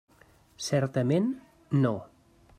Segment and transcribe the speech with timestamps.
[0.67, 1.29] Certament,
[1.87, 1.95] no.